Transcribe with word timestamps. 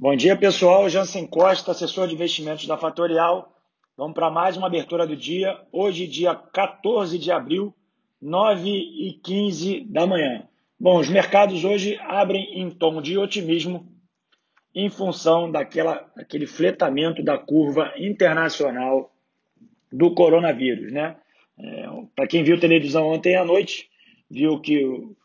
Bom 0.00 0.14
dia, 0.14 0.36
pessoal. 0.36 0.88
Jansen 0.88 1.26
Costa, 1.26 1.72
assessor 1.72 2.06
de 2.06 2.14
investimentos 2.14 2.68
da 2.68 2.78
Fatorial. 2.78 3.52
Vamos 3.96 4.14
para 4.14 4.30
mais 4.30 4.56
uma 4.56 4.68
abertura 4.68 5.04
do 5.04 5.16
dia. 5.16 5.60
Hoje, 5.72 6.06
dia 6.06 6.36
14 6.36 7.18
de 7.18 7.32
abril, 7.32 7.74
9 8.22 8.70
e 8.70 9.18
15 9.20 9.80
da 9.90 10.06
manhã. 10.06 10.48
Bom, 10.78 11.00
os 11.00 11.08
mercados 11.08 11.64
hoje 11.64 11.98
abrem 12.02 12.60
em 12.60 12.70
tom 12.70 13.02
de 13.02 13.18
otimismo 13.18 13.92
em 14.72 14.88
função 14.88 15.50
daquela, 15.50 16.08
daquele 16.14 16.46
fletamento 16.46 17.20
da 17.20 17.36
curva 17.36 17.92
internacional 17.96 19.12
do 19.92 20.14
coronavírus. 20.14 20.92
Né? 20.92 21.16
É, 21.58 21.88
para 22.14 22.28
quem 22.28 22.44
viu 22.44 22.60
televisão 22.60 23.08
ontem 23.08 23.34
à 23.34 23.44
noite, 23.44 23.90
viu 24.30 24.60
que 24.60 24.84
o 24.84 25.16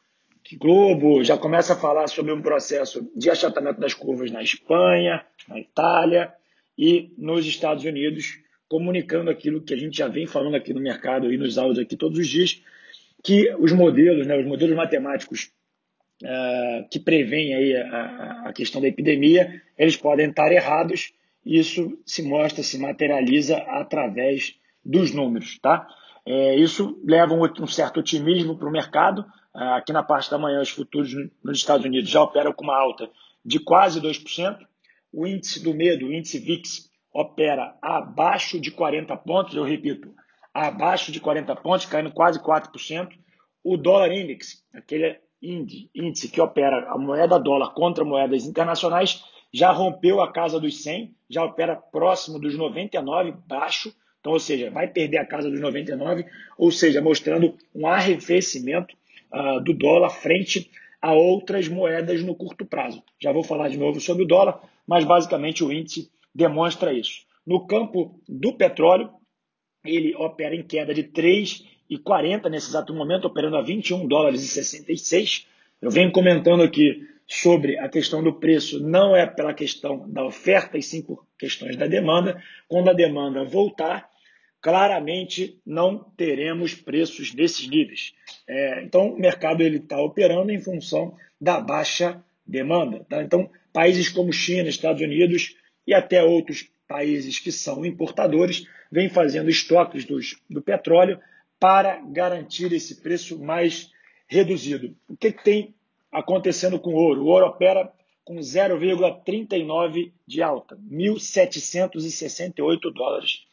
Globo 0.57 1.23
já 1.23 1.37
começa 1.37 1.73
a 1.73 1.77
falar 1.77 2.07
sobre 2.07 2.33
um 2.33 2.41
processo 2.41 3.09
de 3.15 3.29
achatamento 3.29 3.79
das 3.79 3.93
curvas 3.93 4.29
na 4.29 4.41
Espanha, 4.43 5.25
na 5.47 5.59
Itália 5.59 6.33
e 6.77 7.13
nos 7.17 7.45
Estados 7.45 7.85
Unidos, 7.85 8.39
comunicando 8.67 9.29
aquilo 9.29 9.61
que 9.61 9.73
a 9.73 9.77
gente 9.77 9.97
já 9.97 10.07
vem 10.07 10.27
falando 10.27 10.55
aqui 10.55 10.73
no 10.73 10.81
mercado 10.81 11.31
e 11.31 11.37
nos 11.37 11.57
áudios 11.57 11.79
aqui 11.79 11.95
todos 11.95 12.19
os 12.19 12.27
dias, 12.27 12.61
que 13.23 13.53
os 13.55 13.71
modelos, 13.71 14.27
né, 14.27 14.37
os 14.37 14.45
modelos 14.45 14.75
matemáticos 14.75 15.51
uh, 16.23 16.87
que 16.89 16.99
preveem 16.99 17.53
aí 17.53 17.77
a, 17.77 18.43
a, 18.47 18.53
questão 18.53 18.81
da 18.81 18.87
epidemia, 18.87 19.61
eles 19.77 19.95
podem 19.95 20.29
estar 20.29 20.51
errados 20.51 21.13
e 21.45 21.57
isso 21.57 21.97
se 22.05 22.21
mostra, 22.21 22.63
se 22.63 22.77
materializa 22.77 23.57
através 23.57 24.55
dos 24.83 25.13
números, 25.13 25.57
tá? 25.59 25.87
É, 26.25 26.55
isso 26.55 26.99
leva 27.03 27.33
um, 27.33 27.43
um 27.43 27.67
certo 27.67 27.99
otimismo 27.99 28.57
para 28.57 28.67
o 28.67 28.71
mercado, 28.71 29.25
ah, 29.53 29.75
aqui 29.75 29.93
na 29.93 30.01
parte 30.01 30.31
da 30.31 30.37
manhã, 30.37 30.61
os 30.61 30.69
futuros 30.69 31.13
nos 31.43 31.57
Estados 31.57 31.85
Unidos 31.85 32.09
já 32.09 32.21
operam 32.21 32.51
com 32.51 32.63
uma 32.63 32.77
alta 32.77 33.09
de 33.45 33.59
quase 33.59 34.01
2%. 34.01 34.57
O 35.11 35.27
índice 35.27 35.63
do 35.63 35.73
medo, 35.73 36.07
o 36.07 36.13
índice 36.13 36.39
VIX, 36.39 36.89
opera 37.13 37.77
abaixo 37.81 38.59
de 38.59 38.71
40 38.71 39.15
pontos, 39.17 39.55
eu 39.55 39.63
repito, 39.63 40.11
abaixo 40.51 41.11
de 41.11 41.19
40 41.19 41.55
pontos, 41.57 41.85
caindo 41.85 42.11
quase 42.11 42.39
4%. 42.39 43.09
O 43.63 43.77
dólar 43.77 44.11
index, 44.11 44.63
aquele 44.73 45.19
índice 45.41 46.29
que 46.29 46.41
opera 46.41 46.89
a 46.89 46.97
moeda 46.97 47.39
dólar 47.39 47.73
contra 47.73 48.03
moedas 48.03 48.45
internacionais, 48.45 49.23
já 49.53 49.71
rompeu 49.71 50.19
a 50.19 50.31
casa 50.31 50.59
dos 50.59 50.81
100, 50.81 51.15
já 51.29 51.43
opera 51.43 51.75
próximo 51.75 52.39
dos 52.39 52.57
99, 52.57 53.33
baixo, 53.45 53.93
então, 54.23 54.31
ou 54.31 54.39
seja, 54.39 54.71
vai 54.71 54.87
perder 54.87 55.17
a 55.17 55.25
casa 55.25 55.51
dos 55.51 55.59
99, 55.59 56.25
ou 56.57 56.71
seja, 56.71 57.01
mostrando 57.01 57.57
um 57.75 57.85
arrefecimento 57.85 58.95
uh, 59.33 59.61
do 59.61 59.73
dólar 59.73 60.11
frente 60.11 60.71
a 61.01 61.11
outras 61.11 61.67
moedas 61.67 62.23
no 62.23 62.33
curto 62.33 62.65
prazo. 62.65 63.03
Já 63.19 63.33
vou 63.33 63.43
falar 63.43 63.67
de 63.67 63.77
novo 63.77 63.99
sobre 63.99 64.23
o 64.23 64.25
dólar, 64.25 64.61
mas 64.87 65.03
basicamente 65.03 65.61
o 65.61 65.73
índice 65.73 66.09
demonstra 66.33 66.93
isso. 66.93 67.25
No 67.45 67.67
campo 67.67 68.17
do 68.25 68.53
petróleo, 68.53 69.09
ele 69.83 70.15
opera 70.15 70.55
em 70.55 70.63
queda 70.63 70.93
de 70.93 71.03
3,40 71.03 72.49
nesse 72.49 72.69
exato 72.69 72.93
momento, 72.93 73.25
operando 73.25 73.57
a 73.57 73.61
21 73.61 74.07
dólares 74.07 74.41
e 74.41 74.47
66. 74.47 75.45
Eu 75.81 75.91
venho 75.91 76.13
comentando 76.13 76.63
aqui 76.63 77.05
sobre 77.27 77.77
a 77.77 77.89
questão 77.89 78.23
do 78.23 78.31
preço, 78.31 78.79
não 78.79 79.13
é 79.13 79.25
pela 79.25 79.53
questão 79.53 80.09
da 80.09 80.23
oferta, 80.23 80.77
e 80.77 80.81
sim 80.81 81.01
por 81.01 81.25
questões 81.37 81.75
da 81.75 81.87
demanda. 81.87 82.41
Quando 82.69 82.89
a 82.89 82.93
demanda 82.93 83.43
voltar, 83.43 84.12
claramente 84.63 85.59
não 85.65 85.99
teremos 86.15 86.73
preços 86.73 87.33
desses 87.33 87.67
níveis. 87.67 88.13
É, 88.47 88.81
então, 88.81 89.09
o 89.09 89.19
mercado 89.19 89.61
está 89.61 90.01
operando 90.01 90.53
em 90.53 90.61
função 90.61 91.17
da 91.39 91.59
baixa 91.59 92.23
demanda. 92.47 93.05
Tá? 93.09 93.21
Então, 93.21 93.49
países 93.73 94.07
como 94.07 94.31
China, 94.31 94.69
Estados 94.69 95.01
Unidos 95.01 95.57
e 95.85 95.93
até 95.93 96.23
outros 96.23 96.65
países 96.87 97.39
que 97.39 97.51
são 97.51 97.85
importadores 97.85 98.65
vêm 98.89 99.09
fazendo 99.09 99.49
estoques 99.49 100.05
dos, 100.05 100.37
do 100.49 100.61
petróleo 100.61 101.19
para 101.59 101.97
garantir 101.97 102.71
esse 102.71 103.01
preço 103.01 103.37
mais 103.37 103.91
reduzido. 104.27 104.95
O 105.09 105.17
que, 105.17 105.33
que 105.33 105.43
tem 105.43 105.75
acontecendo 106.09 106.79
com 106.79 106.91
o 106.91 106.97
ouro? 106.97 107.23
O 107.23 107.27
ouro 107.27 107.47
opera 107.47 107.91
com 108.23 108.35
0,39 108.35 110.13
de 110.25 110.41
alta, 110.41 110.77
1.768 110.89 112.93
dólares 112.93 113.43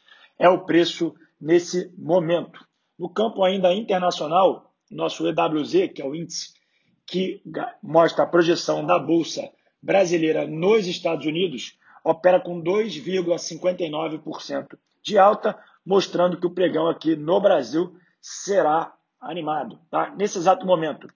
é 0.41 0.49
o 0.49 0.65
preço 0.65 1.15
nesse 1.39 1.93
momento. 1.97 2.67
No 2.99 3.09
campo 3.11 3.45
ainda 3.45 3.73
internacional, 3.75 4.73
nosso 4.91 5.29
EWZ, 5.29 5.93
que 5.95 6.03
é 6.03 6.05
o 6.05 6.13
índice 6.15 6.55
que 7.07 7.43
mostra 7.83 8.25
a 8.25 8.27
projeção 8.27 8.87
da 8.87 8.99
bolsa 8.99 9.51
brasileira 9.83 10.47
nos 10.47 10.87
Estados 10.87 11.27
Unidos, 11.27 11.79
opera 12.03 12.41
com 12.41 12.63
2,59% 12.63 14.79
de 15.03 15.19
alta, 15.19 15.59
mostrando 15.85 16.41
que 16.41 16.47
o 16.47 16.55
pregão 16.55 16.89
aqui 16.89 17.15
no 17.17 17.39
Brasil 17.41 17.95
será 18.21 18.95
animado. 19.21 19.81
Tá? 19.91 20.15
Nesse 20.17 20.39
exato 20.39 20.65
momento, 20.65 21.13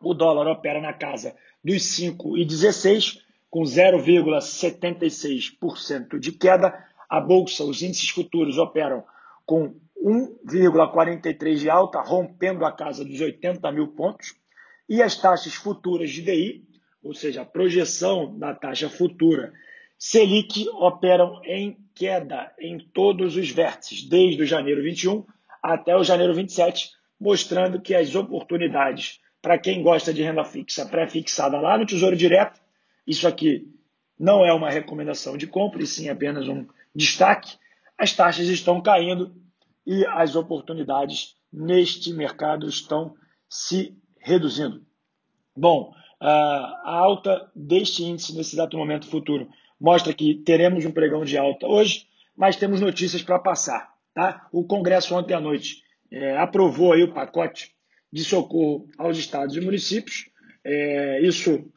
o 0.00 0.14
dólar 0.14 0.48
opera 0.48 0.80
na 0.80 0.92
casa 0.92 1.36
dos 1.62 1.82
5,16, 1.82 3.20
com 3.50 3.62
0,76% 3.62 6.18
de 6.18 6.32
queda, 6.32 6.88
a 7.08 7.20
bolsa, 7.20 7.64
os 7.64 7.82
índices 7.82 8.10
futuros 8.10 8.58
operam 8.58 9.04
com 9.46 9.74
1,43 10.02 11.56
de 11.56 11.70
alta, 11.70 12.00
rompendo 12.00 12.64
a 12.64 12.72
casa 12.72 13.04
dos 13.04 13.20
80 13.20 13.70
mil 13.72 13.88
pontos, 13.88 14.34
e 14.88 15.02
as 15.02 15.16
taxas 15.16 15.54
futuras 15.54 16.10
de 16.10 16.22
DI, 16.22 16.64
ou 17.02 17.14
seja, 17.14 17.42
a 17.42 17.46
projeção 17.46 18.38
da 18.38 18.54
taxa 18.54 18.88
futura 18.88 19.52
Selic, 19.98 20.68
operam 20.74 21.40
em 21.44 21.76
queda 21.94 22.52
em 22.58 22.78
todos 22.78 23.36
os 23.36 23.50
vértices, 23.50 24.04
desde 24.04 24.42
o 24.42 24.46
janeiro 24.46 24.82
21 24.82 25.24
até 25.62 25.96
o 25.96 26.04
janeiro 26.04 26.34
27, 26.34 26.90
mostrando 27.20 27.80
que 27.80 27.94
as 27.94 28.14
oportunidades 28.14 29.20
para 29.42 29.58
quem 29.58 29.82
gosta 29.82 30.12
de 30.12 30.22
renda 30.22 30.44
fixa 30.44 30.86
pré-fixada 30.86 31.60
lá 31.60 31.76
no 31.76 31.86
Tesouro 31.86 32.16
Direto, 32.16 32.60
isso 33.06 33.26
aqui 33.26 33.68
não 34.18 34.44
é 34.44 34.52
uma 34.52 34.70
recomendação 34.70 35.36
de 35.36 35.46
compra, 35.46 35.82
e 35.82 35.86
sim 35.86 36.08
apenas 36.08 36.48
um 36.48 36.66
destaque, 36.94 37.56
as 37.96 38.12
taxas 38.12 38.48
estão 38.48 38.80
caindo 38.80 39.34
e 39.86 40.04
as 40.06 40.36
oportunidades 40.36 41.34
neste 41.52 42.12
mercado 42.12 42.68
estão 42.68 43.14
se 43.48 43.96
reduzindo. 44.20 44.84
Bom, 45.56 45.92
a 46.20 46.98
alta 46.98 47.50
deste 47.54 48.04
índice 48.04 48.36
nesse 48.36 48.54
exato 48.54 48.76
momento 48.76 49.08
futuro 49.08 49.48
mostra 49.80 50.12
que 50.12 50.34
teremos 50.34 50.84
um 50.84 50.90
pregão 50.92 51.24
de 51.24 51.38
alta 51.38 51.66
hoje, 51.66 52.06
mas 52.36 52.56
temos 52.56 52.80
notícias 52.80 53.22
para 53.22 53.38
passar. 53.38 53.92
Tá? 54.14 54.48
O 54.52 54.64
Congresso 54.64 55.14
ontem 55.14 55.34
à 55.34 55.40
noite 55.40 55.82
é, 56.10 56.36
aprovou 56.36 56.92
aí 56.92 57.02
o 57.02 57.12
pacote 57.12 57.72
de 58.12 58.24
socorro 58.24 58.88
aos 58.98 59.16
estados 59.16 59.56
e 59.56 59.60
municípios. 59.60 60.28
É, 60.64 61.20
isso 61.22 61.70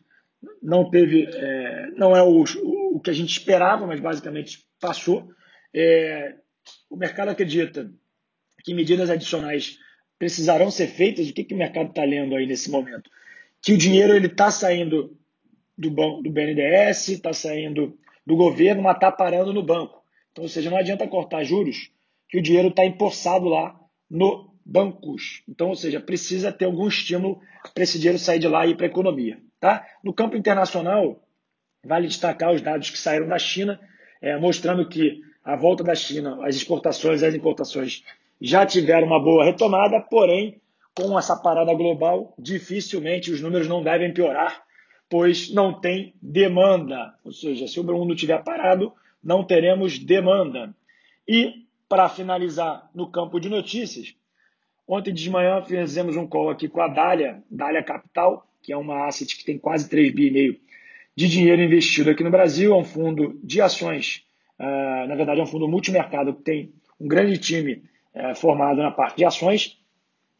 não 0.61 0.89
teve, 0.89 1.27
é, 1.27 1.91
não 1.95 2.15
é 2.15 2.23
o, 2.23 2.43
o 2.91 2.99
que 2.99 3.09
a 3.09 3.13
gente 3.13 3.31
esperava, 3.31 3.87
mas 3.87 3.99
basicamente 3.99 4.65
passou. 4.79 5.29
É, 5.73 6.35
o 6.89 6.97
mercado 6.97 7.29
acredita 7.29 7.89
que 8.63 8.73
medidas 8.73 9.09
adicionais 9.09 9.77
precisarão 10.19 10.69
ser 10.69 10.87
feitas. 10.87 11.29
O 11.29 11.33
que, 11.33 11.43
que 11.43 11.53
o 11.53 11.57
mercado 11.57 11.89
está 11.89 12.03
lendo 12.03 12.35
aí 12.35 12.45
nesse 12.45 12.69
momento? 12.69 13.09
Que 13.61 13.73
o 13.73 13.77
dinheiro 13.77 14.13
ele 14.13 14.27
está 14.27 14.51
saindo 14.51 15.17
do, 15.77 15.89
banco, 15.89 16.21
do 16.21 16.29
BNDES, 16.29 17.09
está 17.09 17.33
saindo 17.33 17.97
do 18.25 18.35
governo, 18.35 18.83
mas 18.83 18.95
está 18.95 19.11
parando 19.11 19.53
no 19.53 19.63
banco. 19.63 20.03
Então, 20.31 20.43
ou 20.43 20.49
seja, 20.49 20.69
não 20.69 20.77
adianta 20.77 21.07
cortar 21.07 21.43
juros, 21.43 21.91
que 22.29 22.37
o 22.37 22.41
dinheiro 22.41 22.67
está 22.67 22.85
empossado 22.85 23.47
lá 23.47 23.79
no 24.09 24.53
bancos. 24.65 25.43
Então, 25.49 25.69
ou 25.69 25.75
seja, 25.75 25.99
precisa 25.99 26.51
ter 26.51 26.65
algum 26.65 26.87
estímulo 26.87 27.41
para 27.73 27.83
esse 27.83 27.97
dinheiro 27.97 28.19
sair 28.19 28.39
de 28.39 28.47
lá 28.47 28.65
e 28.65 28.71
ir 28.71 28.75
para 28.75 28.85
a 28.85 28.89
economia. 28.89 29.39
Tá? 29.59 29.85
No 30.03 30.13
campo 30.13 30.37
internacional, 30.37 31.21
vale 31.83 32.07
destacar 32.07 32.53
os 32.53 32.61
dados 32.61 32.89
que 32.89 32.97
saíram 32.97 33.27
da 33.27 33.39
China, 33.39 33.79
é, 34.21 34.37
mostrando 34.37 34.87
que 34.87 35.21
a 35.43 35.55
volta 35.55 35.83
da 35.83 35.95
China, 35.95 36.45
as 36.45 36.55
exportações 36.55 37.21
e 37.21 37.25
as 37.25 37.33
importações 37.33 38.03
já 38.39 38.65
tiveram 38.65 39.07
uma 39.07 39.21
boa 39.21 39.43
retomada, 39.43 39.99
porém, 39.99 40.61
com 40.95 41.17
essa 41.17 41.35
parada 41.35 41.73
global, 41.73 42.33
dificilmente 42.37 43.31
os 43.31 43.41
números 43.41 43.67
não 43.67 43.83
devem 43.83 44.13
piorar, 44.13 44.63
pois 45.09 45.51
não 45.53 45.79
tem 45.79 46.13
demanda. 46.21 47.15
Ou 47.23 47.31
seja, 47.31 47.67
se 47.67 47.79
o 47.79 47.83
mundo 47.83 48.13
estiver 48.13 48.43
parado, 48.43 48.93
não 49.23 49.43
teremos 49.43 49.99
demanda. 49.99 50.73
E, 51.27 51.65
para 51.87 52.09
finalizar 52.09 52.89
no 52.93 53.09
campo 53.09 53.39
de 53.39 53.49
notícias, 53.49 54.15
ontem 54.87 55.13
de 55.13 55.29
manhã 55.29 55.61
fizemos 55.61 56.15
um 56.15 56.27
call 56.27 56.49
aqui 56.49 56.67
com 56.67 56.81
a 56.81 56.87
Dália, 56.87 57.43
Dália 57.49 57.83
Capital, 57.83 58.47
que 58.61 58.71
é 58.71 58.77
uma 58.77 59.07
asset 59.07 59.35
que 59.35 59.45
tem 59.45 59.57
quase 59.57 59.89
3,5 59.89 60.13
bi 60.13 60.61
de 61.15 61.27
dinheiro 61.27 61.61
investido 61.61 62.09
aqui 62.09 62.23
no 62.23 62.31
Brasil, 62.31 62.73
é 62.73 62.77
um 62.77 62.83
fundo 62.83 63.39
de 63.43 63.61
ações, 63.61 64.23
uh, 64.59 65.07
na 65.07 65.15
verdade 65.15 65.39
é 65.39 65.43
um 65.43 65.47
fundo 65.47 65.67
multimercado 65.67 66.33
que 66.33 66.41
tem 66.41 66.73
um 66.99 67.07
grande 67.07 67.37
time 67.37 67.83
uh, 68.15 68.35
formado 68.35 68.81
na 68.81 68.91
parte 68.91 69.17
de 69.17 69.25
ações. 69.25 69.77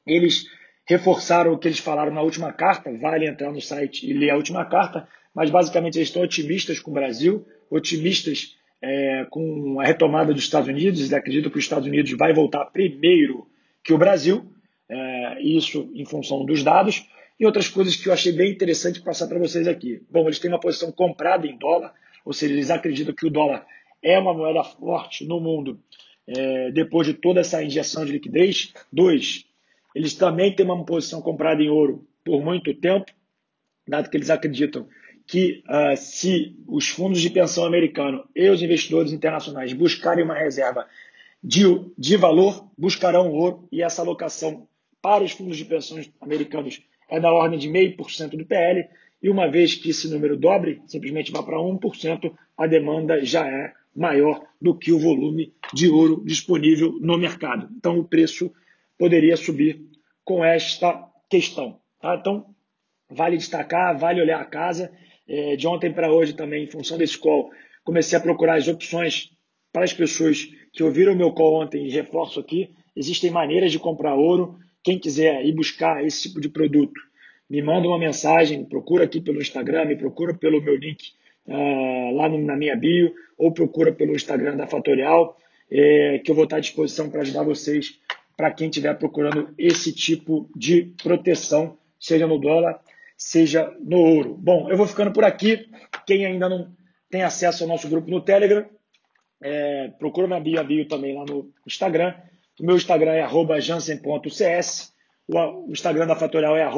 Eles 0.06 0.46
reforçaram 0.86 1.54
o 1.54 1.58
que 1.58 1.68
eles 1.68 1.80
falaram 1.80 2.14
na 2.14 2.22
última 2.22 2.52
carta, 2.52 2.92
vale 2.98 3.28
entrar 3.28 3.52
no 3.52 3.62
site 3.62 4.10
e 4.10 4.14
ler 4.14 4.32
a 4.32 4.36
última 4.36 4.66
carta, 4.66 5.08
mas 5.34 5.50
basicamente 5.50 5.98
eles 5.98 6.10
estão 6.10 6.24
otimistas 6.24 6.80
com 6.80 6.92
o 6.92 6.94
Brasil, 6.94 7.46
otimistas 7.70 8.58
é, 8.82 9.26
com 9.30 9.80
a 9.80 9.86
retomada 9.86 10.34
dos 10.34 10.44
Estados 10.44 10.68
Unidos, 10.68 11.00
eles 11.00 11.14
acreditam 11.14 11.52
que 11.52 11.58
os 11.58 11.64
Estados 11.64 11.88
Unidos 11.88 12.12
vai 12.18 12.34
voltar 12.34 12.66
primeiro 12.66 13.48
que 13.84 13.94
o 13.94 13.98
Brasil, 13.98 14.52
é, 14.90 15.42
isso 15.42 15.90
em 15.94 16.06
função 16.06 16.44
dos 16.46 16.64
dados, 16.64 17.08
e 17.42 17.46
outras 17.46 17.68
coisas 17.68 17.96
que 17.96 18.08
eu 18.08 18.14
achei 18.14 18.32
bem 18.32 18.52
interessante 18.52 19.02
passar 19.02 19.28
para 19.28 19.40
vocês 19.40 19.68
aqui. 19.68 20.04
Bom, 20.12 20.26
eles 20.26 20.38
têm 20.38 20.52
uma 20.52 20.60
posição 20.60 20.92
comprada 20.92 21.48
em 21.48 21.58
dólar, 21.58 21.92
ou 22.24 22.32
seja, 22.32 22.54
eles 22.54 22.70
acreditam 22.70 23.16
que 23.16 23.26
o 23.26 23.32
dólar 23.32 23.66
é 24.00 24.20
uma 24.20 24.32
moeda 24.32 24.64
forte 24.64 25.26
no 25.26 25.40
mundo 25.40 25.82
é, 26.28 26.70
depois 26.70 27.08
de 27.08 27.16
toda 27.16 27.40
essa 27.40 27.64
injeção 27.64 28.06
de 28.06 28.12
liquidez. 28.12 28.72
Dois, 28.94 29.44
eles 29.96 30.14
também 30.14 30.56
têm 30.56 30.64
uma 30.64 30.86
posição 30.86 31.20
comprada 31.20 31.64
em 31.64 31.70
ouro 31.70 32.08
por 32.24 32.44
muito 32.44 32.76
tempo, 32.76 33.12
dado 33.88 34.12
que 34.12 34.18
eles 34.18 34.30
acreditam 34.30 34.88
que 35.26 35.64
uh, 35.68 35.98
se 35.98 36.56
os 36.68 36.90
fundos 36.90 37.20
de 37.22 37.32
pensão 37.32 37.66
americanos 37.66 38.24
e 38.36 38.48
os 38.52 38.62
investidores 38.62 39.12
internacionais 39.12 39.74
buscarem 39.74 40.24
uma 40.24 40.36
reserva 40.36 40.86
de, 41.44 41.64
de 41.98 42.18
valor, 42.18 42.70
buscarão 42.78 43.32
ouro 43.32 43.68
e 43.72 43.82
essa 43.82 44.04
alocação 44.04 44.68
para 45.02 45.24
os 45.24 45.32
fundos 45.32 45.58
de 45.58 45.66
pensões 45.66 46.12
americanos 46.22 46.84
é 47.12 47.20
da 47.20 47.32
ordem 47.32 47.60
de 47.60 47.70
0,5% 47.70 48.38
do 48.38 48.46
PL, 48.46 48.88
e 49.22 49.30
uma 49.30 49.48
vez 49.48 49.76
que 49.76 49.90
esse 49.90 50.10
número 50.10 50.36
dobre, 50.36 50.82
simplesmente 50.88 51.32
vá 51.32 51.44
para 51.44 51.58
1%, 51.58 52.34
a 52.58 52.66
demanda 52.66 53.24
já 53.24 53.48
é 53.48 53.74
maior 53.96 54.42
do 54.60 54.74
que 54.74 54.92
o 54.92 54.98
volume 54.98 55.54
de 55.74 55.90
ouro 55.90 56.24
disponível 56.26 56.98
no 57.02 57.18
mercado. 57.18 57.70
Então, 57.78 58.00
o 58.00 58.04
preço 58.04 58.52
poderia 58.98 59.36
subir 59.36 59.82
com 60.24 60.44
esta 60.44 61.08
questão. 61.30 61.80
Tá? 62.00 62.16
Então, 62.16 62.46
vale 63.10 63.38
destacar, 63.38 63.98
vale 63.98 64.22
olhar 64.22 64.40
a 64.40 64.46
casa. 64.46 64.92
É, 65.28 65.56
de 65.56 65.68
ontem 65.68 65.94
para 65.94 66.12
hoje 66.12 66.34
também, 66.34 66.64
em 66.64 66.68
função 66.68 66.98
desse 66.98 67.18
call, 67.18 67.52
comecei 67.84 68.18
a 68.18 68.22
procurar 68.22 68.56
as 68.56 68.68
opções 68.68 69.32
para 69.72 69.84
as 69.84 69.94
pessoas 69.94 70.50
que 70.74 70.84
ouviram 70.84 71.14
o 71.14 71.16
meu 71.16 71.32
call 71.32 71.62
ontem 71.62 71.86
e 71.86 71.92
reforço 71.92 72.40
aqui. 72.40 72.74
Existem 72.96 73.30
maneiras 73.30 73.72
de 73.72 73.80
comprar 73.80 74.16
ouro. 74.16 74.58
Quem 74.84 75.00
quiser 75.00 75.46
ir 75.46 75.54
buscar 75.54 76.06
esse 76.06 76.24
tipo 76.24 76.42
de 76.42 76.50
produto, 76.50 77.00
me 77.50 77.62
manda 77.62 77.88
uma 77.88 78.00
mensagem, 78.00 78.64
procura 78.66 79.04
aqui 79.04 79.20
pelo 79.20 79.42
Instagram, 79.42 79.86
me 79.86 79.96
procura 79.96 80.34
pelo 80.34 80.62
meu 80.62 80.76
link 80.76 81.12
uh, 81.48 82.16
lá 82.16 82.30
no, 82.30 82.40
na 82.40 82.56
minha 82.56 82.76
bio, 82.76 83.14
ou 83.38 83.52
procura 83.52 83.92
pelo 83.92 84.16
Instagram 84.16 84.56
da 84.56 84.68
Fatorial, 84.68 85.38
é, 85.70 86.20
que 86.20 86.30
eu 86.30 86.36
vou 86.36 86.44
estar 86.44 86.58
à 86.58 86.60
disposição 86.60 87.10
para 87.10 87.22
ajudar 87.22 87.44
vocês, 87.44 88.00
para 88.36 88.52
quem 88.52 88.70
estiver 88.70 88.94
procurando 88.98 89.54
esse 89.58 89.94
tipo 89.94 90.50
de 90.56 90.94
proteção, 91.02 91.78
seja 92.00 92.28
no 92.28 92.40
dólar, 92.40 92.80
seja 93.18 93.72
no 93.80 93.98
ouro. 93.98 94.36
Bom, 94.36 94.70
eu 94.70 94.76
vou 94.76 94.88
ficando 94.88 95.12
por 95.12 95.24
aqui. 95.24 95.70
Quem 96.08 96.26
ainda 96.26 96.50
não 96.50 96.72
tem 97.10 97.24
acesso 97.24 97.64
ao 97.64 97.70
nosso 97.70 97.88
grupo 97.88 98.10
no 98.10 98.22
Telegram, 98.22 98.66
é, 99.42 99.90
procura 100.00 100.28
minha 100.28 100.40
bio, 100.40 100.64
bio 100.64 100.88
também 100.88 101.16
lá 101.16 101.26
no 101.26 101.52
Instagram. 101.68 102.14
O 102.62 102.66
meu 102.66 102.76
Instagram 102.78 103.14
é 103.14 103.60
jansen.cs. 103.60 104.94
O 105.28 105.72
Instagram 105.72 106.08
da 106.08 106.16
Fatorial 106.16 106.56
é 106.56 106.70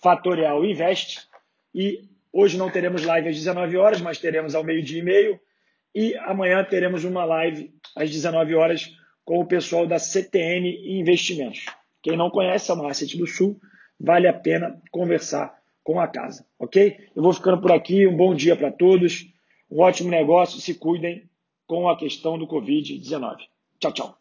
fatorialinvest. 0.00 1.28
E 1.74 2.10
Hoje 2.32 2.56
não 2.56 2.70
teremos 2.70 3.04
live 3.04 3.28
às 3.28 3.36
19 3.36 3.76
horas, 3.76 4.00
mas 4.00 4.18
teremos 4.18 4.54
ao 4.54 4.62
meio-dia 4.62 5.00
e 5.00 5.02
meio. 5.02 5.40
E 5.94 6.14
amanhã 6.18 6.64
teremos 6.64 7.04
uma 7.04 7.24
live 7.24 7.74
às 7.96 8.08
19 8.08 8.54
horas 8.54 8.96
com 9.24 9.40
o 9.40 9.46
pessoal 9.46 9.86
da 9.86 9.98
CTN 9.98 10.98
Investimentos. 11.00 11.66
Quem 12.02 12.16
não 12.16 12.30
conhece 12.30 12.70
a 12.70 12.76
Marcete 12.76 13.18
do 13.18 13.26
Sul, 13.26 13.60
vale 13.98 14.28
a 14.28 14.32
pena 14.32 14.80
conversar 14.90 15.60
com 15.82 16.00
a 16.00 16.06
casa, 16.06 16.46
ok? 16.58 17.08
Eu 17.14 17.22
vou 17.22 17.32
ficando 17.32 17.60
por 17.60 17.72
aqui. 17.72 18.06
Um 18.06 18.16
bom 18.16 18.32
dia 18.32 18.54
para 18.54 18.70
todos. 18.70 19.26
Um 19.68 19.80
ótimo 19.80 20.08
negócio. 20.08 20.60
Se 20.60 20.74
cuidem 20.74 21.28
com 21.66 21.88
a 21.88 21.98
questão 21.98 22.38
do 22.38 22.46
Covid-19. 22.46 23.38
Tchau, 23.80 23.92
tchau. 23.92 24.19